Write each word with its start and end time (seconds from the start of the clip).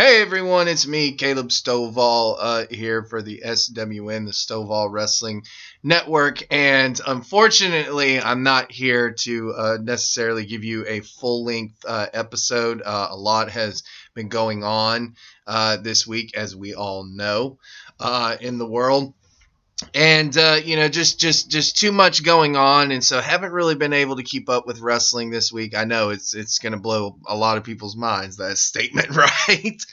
Hey 0.00 0.22
everyone, 0.22 0.68
it's 0.68 0.86
me, 0.86 1.10
Caleb 1.10 1.48
Stovall, 1.48 2.36
uh, 2.38 2.66
here 2.70 3.02
for 3.02 3.20
the 3.20 3.42
SWN, 3.44 4.26
the 4.26 4.30
Stovall 4.30 4.92
Wrestling 4.92 5.42
Network. 5.82 6.40
And 6.52 7.00
unfortunately, 7.04 8.20
I'm 8.20 8.44
not 8.44 8.70
here 8.70 9.10
to 9.10 9.54
uh, 9.54 9.78
necessarily 9.82 10.46
give 10.46 10.62
you 10.62 10.86
a 10.86 11.00
full 11.00 11.44
length 11.44 11.84
uh, 11.84 12.06
episode. 12.12 12.80
Uh, 12.80 13.08
a 13.10 13.16
lot 13.16 13.50
has 13.50 13.82
been 14.14 14.28
going 14.28 14.62
on 14.62 15.16
uh, 15.48 15.78
this 15.78 16.06
week, 16.06 16.36
as 16.36 16.54
we 16.54 16.74
all 16.74 17.02
know, 17.02 17.58
uh, 17.98 18.36
in 18.40 18.58
the 18.58 18.68
world 18.68 19.14
and 19.94 20.36
uh, 20.36 20.58
you 20.62 20.76
know 20.76 20.88
just 20.88 21.20
just 21.20 21.50
just 21.50 21.76
too 21.76 21.92
much 21.92 22.24
going 22.24 22.56
on. 22.56 22.90
And 22.90 23.02
so 23.02 23.20
haven't 23.20 23.52
really 23.52 23.76
been 23.76 23.92
able 23.92 24.16
to 24.16 24.22
keep 24.22 24.48
up 24.48 24.66
with 24.66 24.80
wrestling 24.80 25.30
this 25.30 25.52
week. 25.52 25.76
I 25.76 25.84
know 25.84 26.10
it's 26.10 26.34
it's 26.34 26.58
going 26.58 26.72
to 26.72 26.78
blow 26.78 27.16
a 27.26 27.36
lot 27.36 27.56
of 27.58 27.64
people's 27.64 27.96
minds 27.96 28.36
that 28.36 28.58
statement 28.58 29.10
right? 29.16 29.84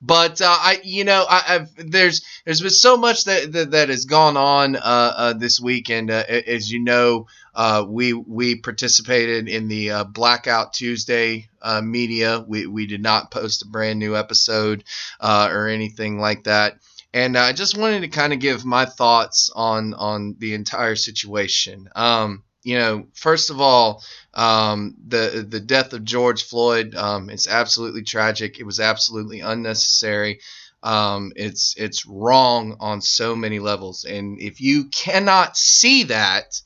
But 0.00 0.40
uh, 0.40 0.56
i 0.58 0.80
you 0.82 1.04
know 1.04 1.24
I, 1.28 1.40
have 1.40 1.70
there's 1.76 2.22
there's 2.44 2.60
been 2.60 2.70
so 2.70 2.96
much 2.96 3.24
that 3.24 3.52
that, 3.52 3.70
that 3.72 3.88
has 3.88 4.04
gone 4.04 4.36
on 4.36 4.76
uh, 4.76 4.80
uh 4.80 5.32
this 5.32 5.60
week. 5.60 5.90
And 5.90 6.10
uh, 6.10 6.24
as 6.28 6.70
you 6.70 6.80
know 6.80 7.26
uh, 7.54 7.84
we 7.86 8.12
we 8.12 8.56
participated 8.56 9.48
in 9.48 9.68
the 9.68 10.04
blackout 10.08 10.72
tuesday 10.72 11.48
media. 11.82 12.44
We, 12.46 12.66
we 12.66 12.86
did 12.86 13.02
not 13.02 13.30
post 13.30 13.62
a 13.62 13.66
brand 13.66 13.98
new 13.98 14.16
episode 14.16 14.84
or 15.20 15.68
anything 15.68 16.18
like 16.18 16.44
that 16.44 16.78
and 17.14 17.36
I 17.36 17.52
just 17.52 17.76
wanted 17.76 18.00
to 18.00 18.08
kind 18.08 18.32
of 18.32 18.38
give 18.38 18.64
my 18.64 18.84
thoughts 18.86 19.50
on 19.54 19.94
on 19.94 20.36
the 20.38 20.54
entire 20.54 20.96
situation. 20.96 21.88
Um, 21.94 22.42
you 22.62 22.78
know, 22.78 23.06
first 23.14 23.50
of 23.50 23.60
all, 23.60 24.02
um, 24.34 24.96
the 25.06 25.46
the 25.48 25.60
death 25.60 25.92
of 25.92 26.04
George 26.04 26.44
Floyd 26.44 26.94
um, 26.94 27.30
it's 27.30 27.48
absolutely 27.48 28.02
tragic. 28.02 28.58
It 28.58 28.64
was 28.64 28.80
absolutely 28.80 29.40
unnecessary. 29.40 30.40
Um, 30.82 31.32
it's 31.36 31.74
it's 31.76 32.06
wrong 32.06 32.76
on 32.80 33.00
so 33.00 33.36
many 33.36 33.58
levels, 33.58 34.04
and 34.04 34.40
if 34.40 34.60
you 34.60 34.86
cannot 34.86 35.56
see 35.56 36.04
that, 36.04 36.60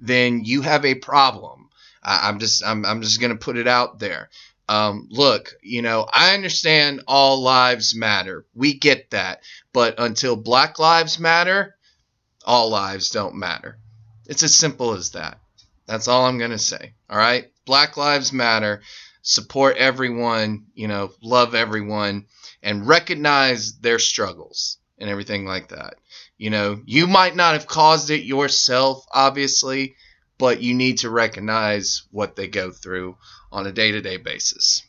then 0.00 0.44
you 0.44 0.62
have 0.62 0.84
a 0.84 0.94
problem. 0.94 1.70
I, 2.02 2.28
I'm 2.28 2.38
just 2.38 2.64
I'm 2.64 2.84
I'm 2.84 3.02
just 3.02 3.20
gonna 3.20 3.36
put 3.36 3.56
it 3.56 3.68
out 3.68 3.98
there. 3.98 4.30
Um, 4.72 5.08
look, 5.10 5.52
you 5.62 5.82
know, 5.82 6.08
I 6.10 6.32
understand 6.32 7.02
all 7.06 7.42
lives 7.42 7.94
matter. 7.94 8.46
We 8.54 8.72
get 8.72 9.10
that. 9.10 9.42
But 9.74 9.96
until 9.98 10.34
Black 10.34 10.78
Lives 10.78 11.18
Matter, 11.18 11.76
all 12.46 12.70
lives 12.70 13.10
don't 13.10 13.34
matter. 13.34 13.76
It's 14.26 14.42
as 14.42 14.56
simple 14.56 14.94
as 14.94 15.10
that. 15.10 15.38
That's 15.84 16.08
all 16.08 16.24
I'm 16.24 16.38
going 16.38 16.52
to 16.52 16.58
say. 16.58 16.94
All 17.10 17.18
right? 17.18 17.50
Black 17.66 17.98
Lives 17.98 18.32
Matter. 18.32 18.80
Support 19.20 19.76
everyone, 19.76 20.64
you 20.74 20.88
know, 20.88 21.12
love 21.22 21.54
everyone, 21.54 22.24
and 22.62 22.88
recognize 22.88 23.78
their 23.78 23.98
struggles 23.98 24.78
and 24.96 25.10
everything 25.10 25.44
like 25.44 25.68
that. 25.68 25.96
You 26.38 26.48
know, 26.48 26.80
you 26.86 27.06
might 27.06 27.36
not 27.36 27.52
have 27.52 27.66
caused 27.66 28.08
it 28.08 28.24
yourself, 28.24 29.04
obviously, 29.12 29.96
but 30.42 30.60
you 30.60 30.74
need 30.74 30.98
to 30.98 31.08
recognize 31.08 32.02
what 32.10 32.34
they 32.34 32.48
go 32.48 32.72
through 32.72 33.16
on 33.52 33.64
a 33.64 33.70
day 33.70 33.92
to 33.92 34.00
day 34.00 34.16
basis. 34.16 34.82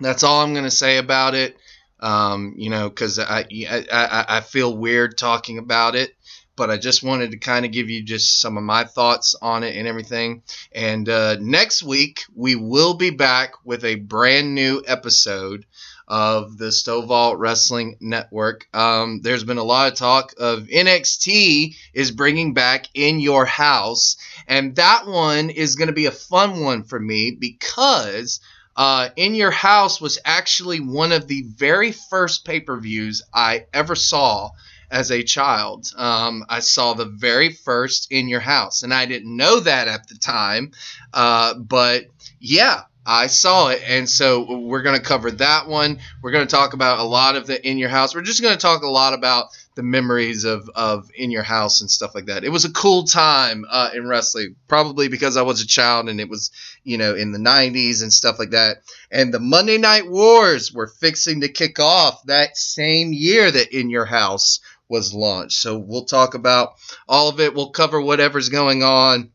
That's 0.00 0.22
all 0.22 0.40
I'm 0.40 0.52
going 0.52 0.66
to 0.66 0.70
say 0.70 0.98
about 0.98 1.34
it. 1.34 1.56
Um, 1.98 2.54
you 2.56 2.70
know, 2.70 2.88
because 2.88 3.18
I, 3.18 3.44
I, 3.50 4.24
I 4.28 4.40
feel 4.40 4.76
weird 4.76 5.18
talking 5.18 5.58
about 5.58 5.96
it, 5.96 6.14
but 6.54 6.70
I 6.70 6.76
just 6.76 7.02
wanted 7.02 7.32
to 7.32 7.38
kind 7.38 7.64
of 7.64 7.72
give 7.72 7.90
you 7.90 8.04
just 8.04 8.40
some 8.40 8.56
of 8.56 8.62
my 8.62 8.84
thoughts 8.84 9.34
on 9.42 9.64
it 9.64 9.74
and 9.74 9.88
everything. 9.88 10.44
And 10.70 11.08
uh, 11.08 11.38
next 11.40 11.82
week, 11.82 12.20
we 12.32 12.54
will 12.54 12.94
be 12.94 13.10
back 13.10 13.54
with 13.64 13.84
a 13.84 13.96
brand 13.96 14.54
new 14.54 14.84
episode 14.86 15.66
of 16.08 16.56
the 16.56 16.70
Stovall 16.70 17.38
Wrestling 17.38 17.96
Network. 18.00 18.66
Um, 18.72 19.20
there's 19.22 19.44
been 19.44 19.58
a 19.58 19.62
lot 19.62 19.92
of 19.92 19.98
talk 19.98 20.32
of 20.38 20.64
NXT 20.64 21.76
is 21.92 22.10
bringing 22.10 22.54
back 22.54 22.86
In 22.94 23.20
Your 23.20 23.44
House, 23.44 24.16
and 24.46 24.74
that 24.76 25.06
one 25.06 25.50
is 25.50 25.76
going 25.76 25.88
to 25.88 25.94
be 25.94 26.06
a 26.06 26.10
fun 26.10 26.60
one 26.60 26.82
for 26.82 26.98
me 26.98 27.36
because 27.38 28.40
uh, 28.74 29.10
In 29.16 29.34
Your 29.34 29.50
House 29.50 30.00
was 30.00 30.18
actually 30.24 30.80
one 30.80 31.12
of 31.12 31.28
the 31.28 31.42
very 31.42 31.92
first 31.92 32.44
pay 32.44 32.60
per 32.60 32.80
views 32.80 33.22
I 33.34 33.66
ever 33.74 33.94
saw 33.94 34.50
as 34.90 35.10
a 35.10 35.22
child. 35.22 35.92
Um, 35.96 36.44
I 36.48 36.60
saw 36.60 36.94
the 36.94 37.04
very 37.04 37.52
first 37.52 38.10
In 38.10 38.28
Your 38.28 38.40
House, 38.40 38.82
and 38.82 38.94
I 38.94 39.04
didn't 39.04 39.36
know 39.36 39.60
that 39.60 39.88
at 39.88 40.08
the 40.08 40.14
time, 40.14 40.72
uh, 41.12 41.54
but 41.54 42.06
yeah, 42.40 42.82
I 43.10 43.28
saw 43.28 43.68
it, 43.68 43.82
and 43.86 44.06
so 44.06 44.58
we're 44.58 44.82
going 44.82 44.98
to 44.98 45.02
cover 45.02 45.30
that 45.30 45.66
one. 45.66 46.00
We're 46.20 46.30
going 46.30 46.46
to 46.46 46.54
talk 46.54 46.74
about 46.74 46.98
a 46.98 47.04
lot 47.04 47.36
of 47.36 47.46
the 47.46 47.66
in 47.66 47.78
your 47.78 47.88
house. 47.88 48.14
We're 48.14 48.20
just 48.20 48.42
going 48.42 48.54
to 48.54 48.60
talk 48.60 48.82
a 48.82 48.86
lot 48.86 49.14
about 49.14 49.46
the 49.76 49.82
memories 49.82 50.44
of, 50.44 50.68
of 50.74 51.10
in 51.14 51.30
your 51.30 51.42
house 51.42 51.80
and 51.80 51.90
stuff 51.90 52.14
like 52.14 52.26
that. 52.26 52.44
It 52.44 52.50
was 52.50 52.66
a 52.66 52.72
cool 52.72 53.04
time 53.04 53.64
uh, 53.70 53.92
in 53.94 54.06
wrestling, 54.06 54.56
probably 54.66 55.08
because 55.08 55.38
I 55.38 55.42
was 55.42 55.62
a 55.62 55.66
child 55.66 56.10
and 56.10 56.20
it 56.20 56.28
was, 56.28 56.50
you 56.84 56.98
know, 56.98 57.14
in 57.14 57.32
the 57.32 57.38
90s 57.38 58.02
and 58.02 58.12
stuff 58.12 58.38
like 58.38 58.50
that. 58.50 58.82
And 59.10 59.32
the 59.32 59.40
Monday 59.40 59.78
Night 59.78 60.06
Wars 60.06 60.70
were 60.70 60.88
fixing 60.88 61.40
to 61.40 61.48
kick 61.48 61.80
off 61.80 62.26
that 62.26 62.58
same 62.58 63.14
year 63.14 63.50
that 63.50 63.72
In 63.72 63.88
Your 63.88 64.04
House 64.04 64.60
was 64.86 65.14
launched. 65.14 65.56
So 65.56 65.78
we'll 65.78 66.04
talk 66.04 66.34
about 66.34 66.74
all 67.08 67.30
of 67.30 67.40
it. 67.40 67.54
We'll 67.54 67.70
cover 67.70 68.02
whatever's 68.02 68.50
going 68.50 68.82
on 68.82 69.30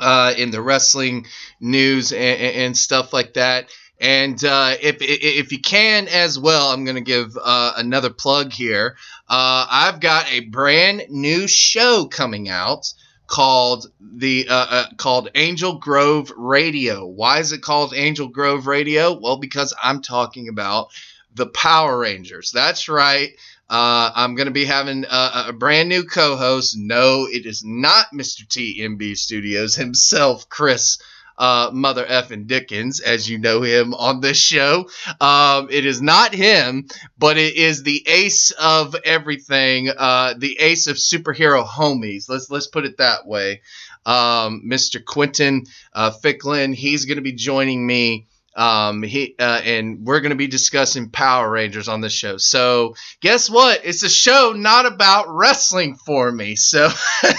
uh, 0.00 0.34
in 0.36 0.50
the 0.50 0.62
wrestling 0.62 1.26
news 1.60 2.12
and, 2.12 2.40
and 2.40 2.76
stuff 2.76 3.12
like 3.12 3.34
that. 3.34 3.68
And 4.00 4.42
uh, 4.44 4.74
if, 4.80 4.98
if 5.00 5.52
you 5.52 5.60
can 5.60 6.06
as 6.06 6.38
well, 6.38 6.68
I'm 6.68 6.84
going 6.84 6.96
to 6.96 7.02
give 7.02 7.36
uh, 7.42 7.72
another 7.76 8.10
plug 8.10 8.52
here. 8.52 8.96
Uh, 9.28 9.66
I've 9.68 10.00
got 10.00 10.30
a 10.30 10.40
brand 10.40 11.06
new 11.08 11.48
show 11.48 12.06
coming 12.06 12.48
out 12.48 12.92
called 13.26 13.86
the 14.00 14.46
uh, 14.48 14.66
uh, 14.70 14.86
called 14.96 15.30
Angel 15.34 15.78
Grove 15.78 16.32
Radio. 16.36 17.06
Why 17.06 17.40
is 17.40 17.52
it 17.52 17.60
called 17.60 17.92
Angel 17.94 18.28
Grove 18.28 18.66
Radio? 18.66 19.18
Well, 19.20 19.36
because 19.36 19.74
I'm 19.82 20.00
talking 20.00 20.48
about 20.48 20.88
the 21.34 21.46
Power 21.46 21.98
Rangers. 21.98 22.52
That's 22.52 22.88
right. 22.88 23.30
Uh, 23.70 24.10
I'm 24.14 24.34
going 24.34 24.46
to 24.46 24.52
be 24.52 24.64
having 24.64 25.04
a, 25.04 25.44
a, 25.48 25.52
brand 25.52 25.90
new 25.90 26.04
co 26.04 26.36
host. 26.36 26.74
No, 26.78 27.26
it 27.30 27.44
is 27.44 27.62
not 27.62 28.06
Mr. 28.14 28.46
TMB 28.46 29.16
Studios 29.16 29.74
himself, 29.74 30.48
Chris. 30.48 30.98
Uh, 31.36 31.70
Mother 31.72 32.04
effing 32.04 32.48
Dickens, 32.48 32.98
as 32.98 33.30
you 33.30 33.38
know 33.38 33.62
him 33.62 33.94
on 33.94 34.20
this 34.20 34.38
show. 34.38 34.88
Um, 35.20 35.68
it 35.70 35.86
is 35.86 36.02
not 36.02 36.34
him, 36.34 36.88
but 37.16 37.36
it 37.38 37.54
is 37.54 37.84
the 37.84 38.02
ace 38.08 38.50
of 38.50 38.96
everything, 39.04 39.88
uh, 39.88 40.34
the 40.36 40.58
ace 40.58 40.88
of 40.88 40.96
superhero 40.96 41.64
homies. 41.64 42.28
Let's 42.28 42.50
let's 42.50 42.66
put 42.66 42.86
it 42.86 42.96
that 42.96 43.24
way. 43.24 43.60
Um, 44.04 44.62
Mr. 44.66 45.04
Quentin 45.04 45.66
uh, 45.92 46.10
Ficklin, 46.10 46.74
he's 46.74 47.04
going 47.04 47.18
to 47.18 47.22
be 47.22 47.32
joining 47.32 47.86
me 47.86 48.26
um, 48.58 49.04
he 49.04 49.36
uh, 49.38 49.60
and 49.64 50.04
we're 50.04 50.18
going 50.18 50.30
to 50.30 50.36
be 50.36 50.48
discussing 50.48 51.10
Power 51.10 51.48
Rangers 51.48 51.86
on 51.86 52.00
this 52.00 52.12
show. 52.12 52.38
So 52.38 52.96
guess 53.20 53.48
what? 53.48 53.82
It's 53.84 54.02
a 54.02 54.08
show 54.08 54.52
not 54.54 54.84
about 54.84 55.28
wrestling 55.28 55.94
for 55.94 56.30
me. 56.32 56.56
So 56.56 56.88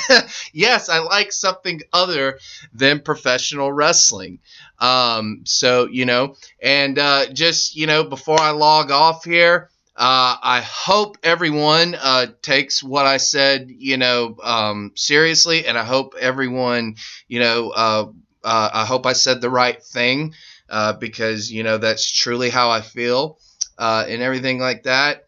yes, 0.54 0.88
I 0.88 1.00
like 1.00 1.34
something 1.34 1.82
other 1.92 2.40
than 2.74 3.02
professional 3.02 3.70
wrestling. 3.70 4.40
Um, 4.80 5.42
so 5.44 5.90
you 5.90 6.06
know, 6.06 6.38
and 6.64 6.98
uh, 6.98 7.26
just 7.34 7.76
you 7.76 7.86
know, 7.86 8.06
before 8.06 8.40
I 8.40 8.52
log 8.52 8.90
off 8.90 9.26
here. 9.26 9.70
Uh, 9.98 10.40
I 10.42 10.62
hope 10.62 11.18
everyone 11.24 11.94
uh, 11.94 12.28
takes 12.42 12.82
what 12.82 13.06
I 13.06 13.18
said, 13.18 13.70
you 13.70 13.98
know, 13.98 14.38
um, 14.42 14.94
seriously, 14.96 15.66
and 15.66 15.78
I 15.78 15.84
hope 15.84 16.14
everyone, 16.18 16.96
you 17.28 17.42
know, 17.42 17.72
uh, 17.72 18.06
uh 18.42 18.70
I 18.74 18.86
hope 18.86 19.06
I 19.06 19.12
said 19.12 19.42
the 19.42 19.50
right 19.50 19.84
thing 19.84 20.36
uh, 20.70 20.94
because 20.94 21.52
you 21.52 21.64
know 21.64 21.78
that's 21.78 22.10
truly 22.10 22.50
how 22.50 22.70
I 22.70 22.82
feel 22.82 23.40
uh, 23.78 24.06
and 24.08 24.22
everything 24.22 24.60
like 24.60 24.84
that. 24.84 25.28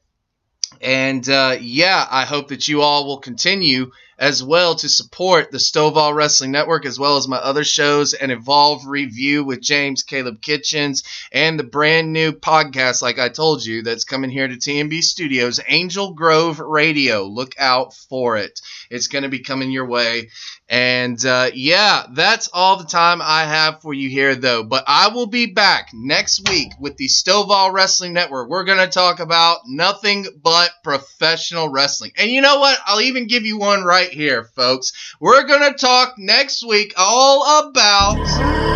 And 0.81 1.27
uh, 1.29 1.57
yeah, 1.59 2.07
I 2.09 2.25
hope 2.25 2.49
that 2.49 2.67
you 2.67 2.81
all 2.81 3.05
will 3.05 3.19
continue 3.19 3.91
as 4.21 4.43
well 4.43 4.75
to 4.75 4.87
support 4.87 5.49
the 5.49 5.57
Stovall 5.57 6.13
Wrestling 6.13 6.51
Network 6.51 6.85
as 6.85 6.99
well 6.99 7.17
as 7.17 7.27
my 7.27 7.37
other 7.37 7.63
shows 7.63 8.13
and 8.13 8.31
Evolve 8.31 8.85
Review 8.85 9.43
with 9.43 9.61
James 9.61 10.03
Caleb 10.03 10.43
Kitchens 10.43 11.03
and 11.31 11.57
the 11.57 11.63
brand 11.63 12.13
new 12.13 12.31
podcast, 12.31 13.01
like 13.01 13.17
I 13.17 13.29
told 13.29 13.65
you, 13.65 13.81
that's 13.81 14.03
coming 14.03 14.29
here 14.29 14.47
to 14.47 14.55
TMB 14.55 15.01
Studios, 15.01 15.59
Angel 15.67 16.13
Grove 16.13 16.59
Radio. 16.59 17.23
Look 17.23 17.55
out 17.57 17.95
for 17.95 18.37
it. 18.37 18.61
It's 18.91 19.07
going 19.07 19.23
to 19.23 19.29
be 19.29 19.39
coming 19.39 19.71
your 19.71 19.87
way. 19.87 20.29
And 20.71 21.23
uh, 21.25 21.49
yeah, 21.53 22.05
that's 22.13 22.47
all 22.53 22.77
the 22.77 22.85
time 22.85 23.21
I 23.21 23.43
have 23.43 23.81
for 23.81 23.93
you 23.93 24.07
here, 24.07 24.35
though. 24.35 24.63
But 24.63 24.85
I 24.87 25.09
will 25.09 25.27
be 25.27 25.47
back 25.47 25.89
next 25.93 26.47
week 26.47 26.71
with 26.79 26.95
the 26.95 27.07
Stovall 27.07 27.73
Wrestling 27.73 28.13
Network. 28.13 28.47
We're 28.47 28.63
going 28.63 28.77
to 28.77 28.87
talk 28.87 29.19
about 29.19 29.61
nothing 29.67 30.27
but 30.41 30.71
professional 30.81 31.67
wrestling. 31.67 32.13
And 32.15 32.31
you 32.31 32.39
know 32.39 32.59
what? 32.59 32.79
I'll 32.85 33.01
even 33.01 33.27
give 33.27 33.43
you 33.43 33.57
one 33.57 33.83
right 33.83 34.10
here, 34.11 34.43
folks. 34.55 35.15
We're 35.19 35.47
going 35.47 35.71
to 35.71 35.77
talk 35.77 36.15
next 36.17 36.65
week 36.65 36.93
all 36.97 37.69
about. 37.69 38.71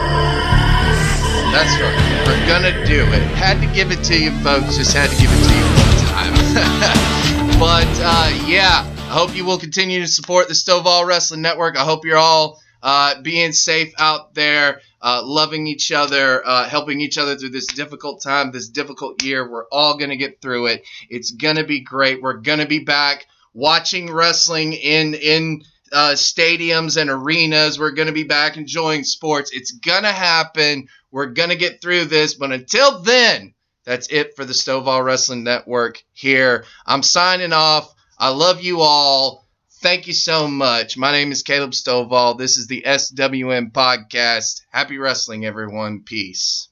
That's 1.55 1.79
right. 1.79 2.27
We're 2.27 2.47
gonna 2.47 2.85
do 2.85 3.03
it. 3.13 3.21
Had 3.37 3.61
to 3.61 3.73
give 3.73 3.89
it 3.89 4.03
to 4.03 4.19
you, 4.19 4.31
folks. 4.43 4.75
Just 4.75 4.93
had 4.93 5.09
to 5.09 5.15
give 5.15 5.31
it 5.31 5.47
to 5.47 5.53
you 5.55 5.63
one 5.79 5.95
time. 6.09 7.59
but 7.59 7.87
uh, 8.03 8.45
yeah, 8.45 8.81
I 8.83 9.13
hope 9.13 9.33
you 9.33 9.45
will 9.45 9.57
continue 9.57 10.01
to 10.01 10.07
support 10.07 10.49
the 10.49 10.53
Stovall 10.53 11.05
Wrestling 11.05 11.41
Network. 11.41 11.77
I 11.77 11.85
hope 11.85 12.03
you're 12.03 12.17
all 12.17 12.61
uh, 12.83 13.21
being 13.21 13.53
safe 13.53 13.93
out 13.97 14.33
there, 14.33 14.81
uh, 15.01 15.21
loving 15.23 15.65
each 15.67 15.93
other, 15.93 16.45
uh, 16.45 16.67
helping 16.67 16.99
each 16.99 17.17
other 17.17 17.37
through 17.37 17.51
this 17.51 17.67
difficult 17.67 18.21
time, 18.21 18.51
this 18.51 18.67
difficult 18.67 19.23
year. 19.23 19.49
We're 19.49 19.67
all 19.71 19.97
gonna 19.97 20.17
get 20.17 20.41
through 20.41 20.65
it. 20.67 20.83
It's 21.09 21.31
gonna 21.31 21.63
be 21.63 21.79
great. 21.79 22.21
We're 22.21 22.33
gonna 22.37 22.67
be 22.67 22.79
back 22.79 23.27
watching 23.55 24.11
wrestling 24.11 24.73
in 24.73 25.15
in 25.15 25.63
uh, 25.91 26.11
stadiums 26.11 27.01
and 27.01 27.09
arenas. 27.09 27.79
We're 27.79 27.91
going 27.91 28.07
to 28.07 28.13
be 28.13 28.23
back 28.23 28.57
enjoying 28.57 29.03
sports. 29.03 29.51
It's 29.51 29.71
going 29.71 30.03
to 30.03 30.11
happen. 30.11 30.87
We're 31.09 31.27
going 31.27 31.49
to 31.49 31.55
get 31.55 31.81
through 31.81 32.05
this. 32.05 32.35
But 32.35 32.51
until 32.51 33.01
then, 33.01 33.55
that's 33.85 34.07
it 34.07 34.35
for 34.35 34.45
the 34.45 34.53
Stovall 34.53 35.03
Wrestling 35.03 35.43
Network 35.43 36.03
here. 36.13 36.65
I'm 36.85 37.01
signing 37.01 37.53
off. 37.53 37.93
I 38.19 38.29
love 38.29 38.61
you 38.61 38.81
all. 38.81 39.47
Thank 39.81 40.07
you 40.07 40.13
so 40.13 40.47
much. 40.47 40.97
My 40.97 41.11
name 41.11 41.31
is 41.31 41.43
Caleb 41.43 41.71
Stovall. 41.71 42.37
This 42.37 42.57
is 42.57 42.67
the 42.67 42.83
SWN 42.85 43.71
Podcast. 43.71 44.61
Happy 44.69 44.97
wrestling, 44.97 45.45
everyone. 45.45 46.01
Peace. 46.03 46.69